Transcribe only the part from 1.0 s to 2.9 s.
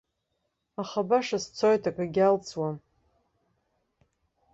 баша сцоит, акгьы алҵуам!